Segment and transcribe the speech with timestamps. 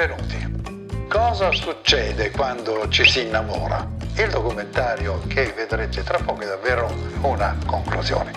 [0.00, 1.08] Benvenuti.
[1.10, 3.86] Cosa succede quando ci si innamora?
[4.16, 6.90] Il documentario che vedrete tra poco è davvero
[7.20, 8.32] una conclusione.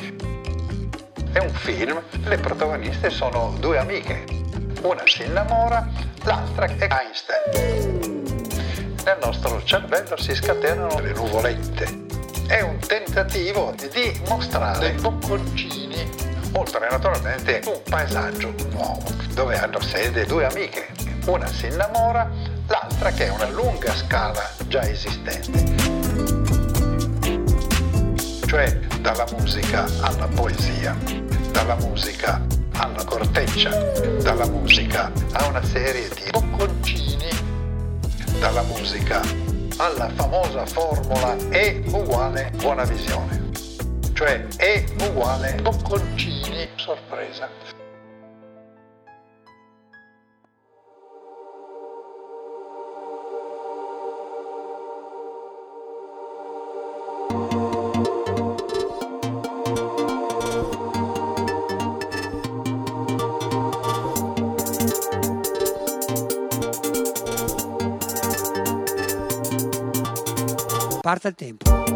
[1.32, 4.26] È un film, le protagoniste sono due amiche.
[4.82, 5.88] Una si innamora,
[6.24, 8.24] l'altra è Einstein.
[9.06, 11.88] Nel nostro cervello si scatenano le nuvolette.
[12.46, 16.10] È un tentativo di mostrare bocconcini,
[16.56, 21.03] oltre naturalmente un paesaggio nuovo, dove hanno sede due amiche.
[21.26, 22.30] Una si innamora,
[22.68, 25.72] l'altra che è una lunga scala già esistente.
[28.46, 30.94] Cioè dalla musica alla poesia,
[31.52, 33.70] dalla musica alla corteccia,
[34.22, 37.30] dalla musica a una serie di bocconcini,
[38.40, 39.22] dalla musica
[39.78, 43.50] alla famosa formula E uguale buona visione,
[44.12, 47.83] cioè E uguale bocconcini sorpresa.
[71.04, 71.70] Parte il tempo.
[71.70, 71.92] Pochi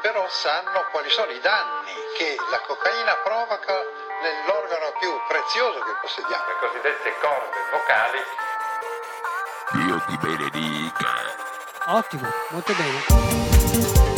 [0.00, 3.74] però sanno quali sono i danni che la cocaina provoca
[4.22, 8.20] nell'organo più prezioso che possediamo, le cosiddette corde vocali.
[9.84, 11.12] Dio ti benedica.
[11.88, 14.13] Ottimo, molto bene.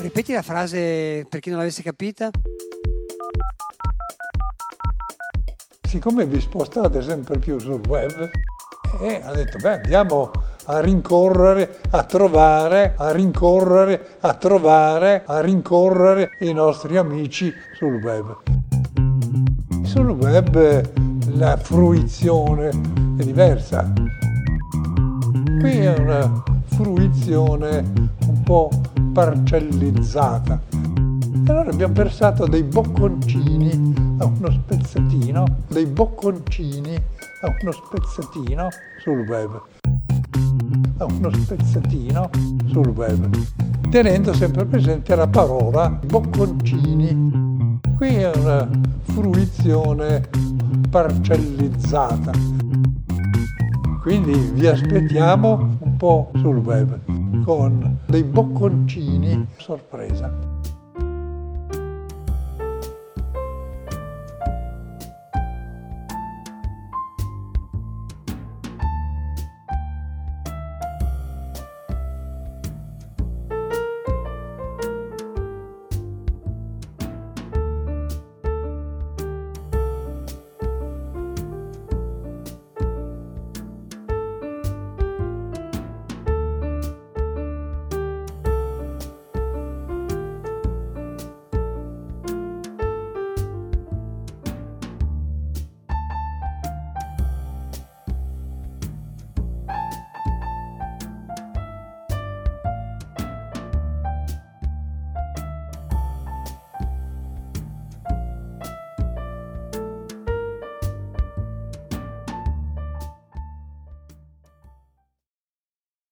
[0.00, 2.30] Ripeti la frase per chi non l'avesse capita.
[5.88, 8.30] siccome vi spostate sempre più sul web,
[9.00, 10.30] e ha detto, beh, andiamo
[10.66, 18.36] a rincorrere, a trovare, a rincorrere, a trovare, a rincorrere i nostri amici sul web.
[19.84, 20.90] Sul web
[21.36, 23.90] la fruizione è diversa.
[25.58, 27.78] Qui è una fruizione
[28.26, 28.68] un po'
[29.18, 30.60] parcellizzata.
[30.70, 38.68] E allora abbiamo pensato dei bocconcini a uno spezzettino, dei bocconcini a uno spezzettino
[39.00, 39.60] sul web.
[40.98, 42.30] A uno spezzettino
[42.66, 43.28] sul web.
[43.90, 47.80] Tenendo sempre presente la parola bocconcini.
[47.96, 48.70] Qui è una
[49.02, 50.28] fruizione
[50.90, 52.30] parcellizzata.
[54.00, 60.57] Quindi vi aspettiamo un po' sul web con dei bocconcini sorpresa.